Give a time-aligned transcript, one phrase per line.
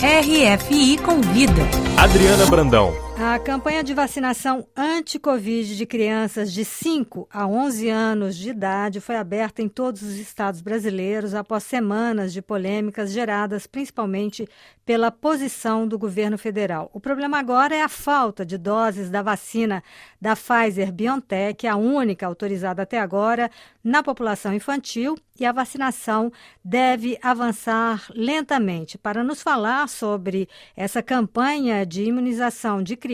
[0.00, 1.62] RFI Convida.
[1.96, 3.07] Adriana Brandão.
[3.20, 9.16] A campanha de vacinação anti-Covid de crianças de 5 a 11 anos de idade foi
[9.16, 14.46] aberta em todos os estados brasileiros após semanas de polêmicas geradas principalmente
[14.86, 16.90] pela posição do governo federal.
[16.94, 19.82] O problema agora é a falta de doses da vacina
[20.20, 23.50] da Pfizer BioNTech, a única autorizada até agora
[23.82, 26.32] na população infantil, e a vacinação
[26.64, 28.98] deve avançar lentamente.
[28.98, 33.07] Para nos falar sobre essa campanha de imunização de crianças,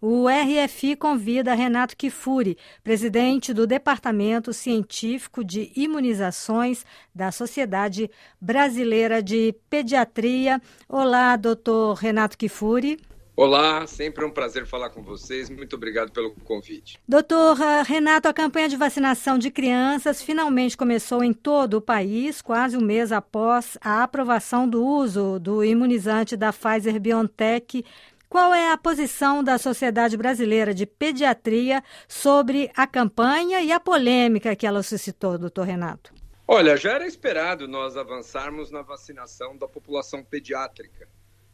[0.00, 9.54] o RFI convida Renato Kifuri, presidente do Departamento Científico de Imunizações da Sociedade Brasileira de
[9.68, 10.60] Pediatria.
[10.88, 12.98] Olá, doutor Renato Kifuri.
[13.36, 15.48] Olá, sempre um prazer falar com vocês.
[15.48, 16.98] Muito obrigado pelo convite.
[17.08, 22.42] Doutor ah, Renato, a campanha de vacinação de crianças finalmente começou em todo o país,
[22.42, 27.82] quase um mês após a aprovação do uso do imunizante da Pfizer BioNTech.
[28.30, 34.54] Qual é a posição da Sociedade Brasileira de Pediatria sobre a campanha e a polêmica
[34.54, 36.14] que ela suscitou, doutor Renato?
[36.46, 41.08] Olha, já era esperado nós avançarmos na vacinação da população pediátrica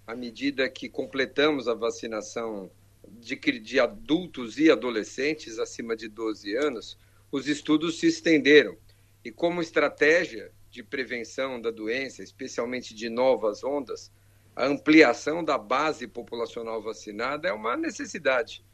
[0.06, 2.70] à medida que completamos a vacinação
[3.08, 6.98] de, de adultos e adolescentes acima de 12 anos,
[7.32, 8.76] os estudos se estenderam.
[9.24, 14.12] E como estratégia de prevenção da doença, especialmente de novas ondas,
[14.56, 18.64] a ampliação da base populacional vacinada é uma necessidade.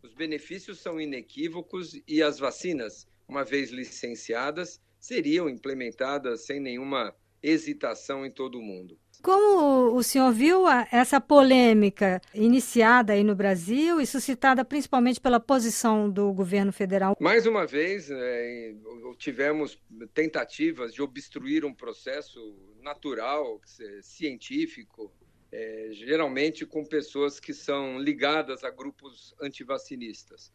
[0.00, 7.12] Os benefícios são inequívocos e as vacinas, uma vez licenciadas, seriam implementadas sem nenhuma
[7.42, 8.96] hesitação em todo o mundo.
[9.20, 16.08] Como o senhor viu essa polêmica iniciada aí no Brasil e suscitada principalmente pela posição
[16.08, 17.16] do governo federal?
[17.20, 18.74] Mais uma vez, é,
[19.18, 19.78] tivemos
[20.14, 22.40] tentativas de obstruir um processo
[22.80, 23.60] natural,
[24.02, 25.12] científico,
[25.52, 30.50] é, geralmente com pessoas que são ligadas a grupos antivacinistas.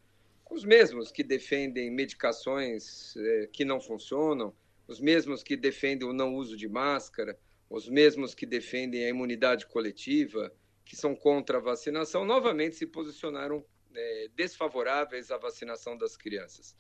[0.50, 4.56] Os mesmos que defendem medicações é, que não funcionam,
[4.88, 7.38] os mesmos que defendem o não uso de máscara,
[7.70, 10.52] os mesmos que defendem a imunidade coletiva,
[10.84, 13.64] que são contra a vacinação, novamente se posicionaram
[13.94, 16.76] é, desfavoráveis à vacinação das crianças.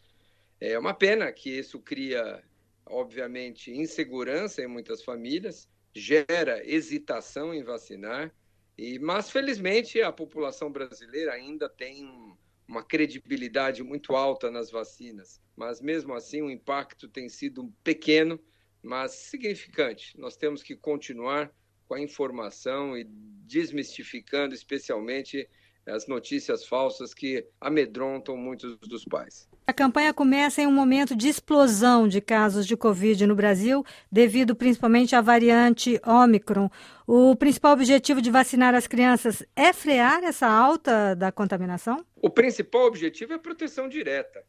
[0.59, 2.41] É uma pena que isso cria,
[2.85, 8.33] obviamente, insegurança em muitas famílias, gera hesitação em vacinar,
[8.77, 12.35] e, mas felizmente a população brasileira ainda tem
[12.67, 18.39] uma credibilidade muito alta nas vacinas, mas mesmo assim o impacto tem sido pequeno
[18.87, 20.17] mas significante.
[20.17, 21.51] Nós temos que continuar
[21.87, 23.05] com a informação e
[23.45, 25.47] desmistificando, especialmente
[25.85, 29.49] as notícias falsas que amedrontam muitos dos pais.
[29.69, 34.55] A campanha começa em um momento de explosão de casos de Covid no Brasil, devido
[34.55, 36.69] principalmente à variante Omicron.
[37.05, 42.05] O principal objetivo de vacinar as crianças é frear essa alta da contaminação?
[42.15, 44.41] O principal objetivo é a proteção direta.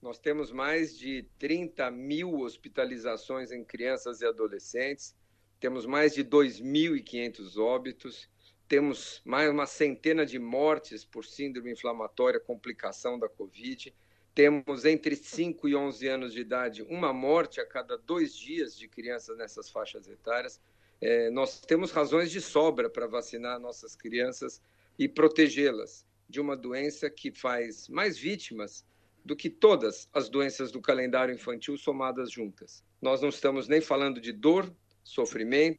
[0.00, 5.14] Nós temos mais de 30 mil hospitalizações em crianças e adolescentes,
[5.60, 8.26] temos mais de 2.500 óbitos,
[8.66, 13.92] temos mais uma centena de mortes por síndrome inflamatória, complicação da Covid.
[14.34, 18.88] Temos entre 5 e 11 anos de idade uma morte a cada dois dias de
[18.88, 20.60] crianças nessas faixas etárias.
[21.00, 24.62] É, nós temos razões de sobra para vacinar nossas crianças
[24.98, 28.86] e protegê-las de uma doença que faz mais vítimas
[29.22, 32.82] do que todas as doenças do calendário infantil somadas juntas.
[33.00, 35.78] Nós não estamos nem falando de dor, sofrimento,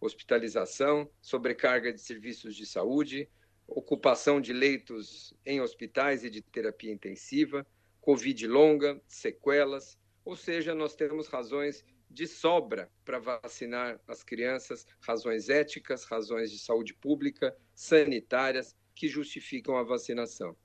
[0.00, 3.28] hospitalização, sobrecarga de serviços de saúde,
[3.66, 7.66] ocupação de leitos em hospitais e de terapia intensiva,
[8.06, 15.48] Covid longa, sequelas, ou seja, nós temos razões de sobra para vacinar as crianças, razões
[15.48, 20.56] éticas, razões de saúde pública, sanitárias, que justificam a vacinação.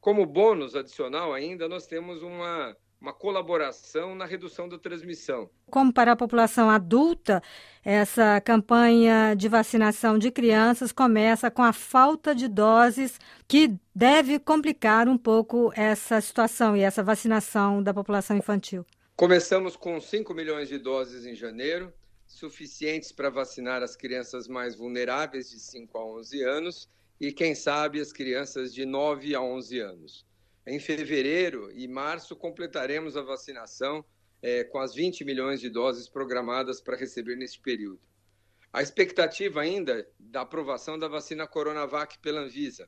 [0.00, 5.48] Como bônus adicional ainda, nós temos uma, uma colaboração na redução da transmissão.
[5.70, 7.42] Como para a população adulta,
[7.84, 15.08] essa campanha de vacinação de crianças começa com a falta de doses, que deve complicar
[15.08, 18.84] um pouco essa situação e essa vacinação da população infantil.
[19.16, 21.92] Começamos com 5 milhões de doses em janeiro,
[22.26, 26.88] suficientes para vacinar as crianças mais vulneráveis de 5 a 11 anos
[27.20, 30.26] e, quem sabe, as crianças de 9 a 11 anos.
[30.68, 34.04] Em fevereiro e março, completaremos a vacinação
[34.42, 37.98] é, com as 20 milhões de doses programadas para receber neste período.
[38.70, 42.86] A expectativa ainda da aprovação da vacina Coronavac pela Anvisa,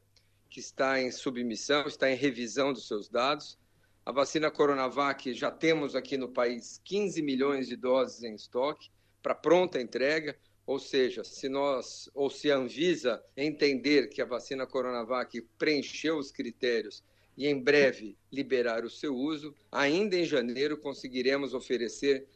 [0.51, 3.59] que está em submissão, está em revisão dos seus dados.
[4.05, 8.91] A vacina Coronavac já temos aqui no país 15 milhões de doses em estoque
[9.23, 10.37] para pronta entrega
[10.67, 16.31] ou seja, se nós ou se a Anvisa entender que a vacina Coronavac preencheu os
[16.31, 17.03] critérios
[17.37, 22.27] e em breve liberar o seu uso, ainda em janeiro conseguiremos oferecer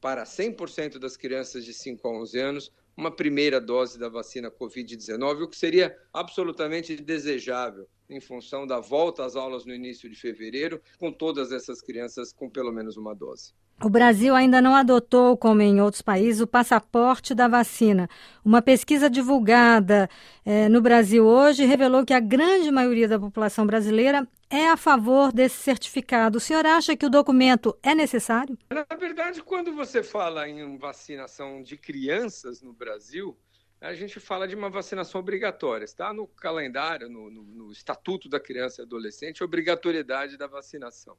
[0.00, 5.42] para 100% das crianças de 5 a 11 anos uma primeira dose da vacina Covid-19,
[5.42, 10.80] o que seria absolutamente desejável em função da volta às aulas no início de fevereiro,
[10.98, 13.54] com todas essas crianças com pelo menos uma dose.
[13.82, 18.08] O Brasil ainda não adotou, como em outros países, o passaporte da vacina.
[18.44, 20.08] Uma pesquisa divulgada
[20.44, 25.32] eh, no Brasil hoje revelou que a grande maioria da população brasileira é a favor
[25.32, 26.38] desse certificado.
[26.38, 28.56] O senhor acha que o documento é necessário?
[28.70, 33.36] Na verdade, quando você fala em vacinação de crianças no Brasil,
[33.82, 35.84] a gente fala de uma vacinação obrigatória.
[35.84, 41.16] Está no calendário, no, no, no Estatuto da Criança e Adolescente, obrigatoriedade da vacinação.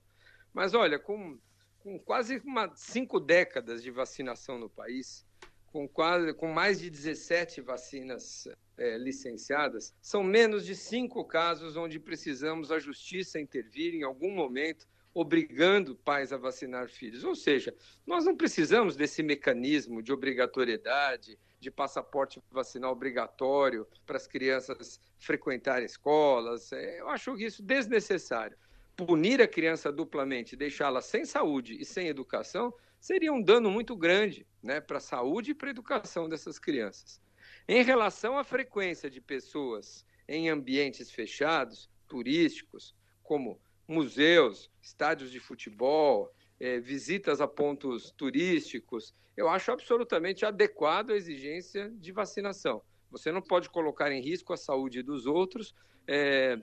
[0.54, 1.38] Mas olha, com
[1.84, 5.26] com quase uma, cinco décadas de vacinação no país,
[5.68, 12.00] com, quase, com mais de 17 vacinas é, licenciadas, são menos de cinco casos onde
[12.00, 17.24] precisamos a justiça intervir em algum momento, obrigando pais a vacinar filhos.
[17.24, 17.74] Ou seja,
[18.06, 25.86] nós não precisamos desse mecanismo de obrigatoriedade, de passaporte vacinal obrigatório para as crianças frequentarem
[25.86, 26.72] escolas.
[26.72, 28.58] É, eu acho isso desnecessário
[28.96, 34.48] punir a criança duplamente, deixá-la sem saúde e sem educação, seria um dano muito grande
[34.62, 37.22] né, para a saúde e para a educação dessas crianças.
[37.68, 46.32] Em relação à frequência de pessoas em ambientes fechados, turísticos, como museus, estádios de futebol,
[46.60, 52.82] é, visitas a pontos turísticos, eu acho absolutamente adequado a exigência de vacinação.
[53.12, 55.74] Você não pode colocar em risco a saúde dos outros
[56.08, 56.60] é,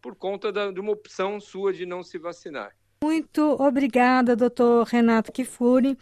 [0.00, 2.74] por conta da, de uma opção sua de não se vacinar.
[3.02, 5.98] Muito obrigada, doutor Renato Kifuri,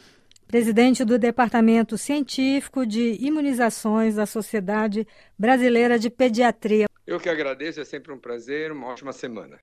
[0.47, 5.07] presidente do Departamento Científico de Imunizações da Sociedade
[5.39, 6.87] Brasileira de Pediatria.
[7.07, 9.59] Eu que agradeço, é sempre um prazer, uma ótima semana.